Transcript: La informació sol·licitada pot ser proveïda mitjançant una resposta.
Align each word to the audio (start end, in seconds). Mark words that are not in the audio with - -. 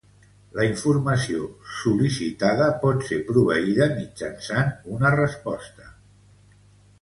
La 0.59 0.63
informació 0.67 1.43
sol·licitada 1.73 2.69
pot 2.85 3.05
ser 3.11 3.19
proveïda 3.27 3.87
mitjançant 3.99 4.73
una 4.97 5.13
resposta. 5.19 5.93